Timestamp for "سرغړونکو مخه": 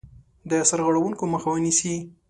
0.69-1.49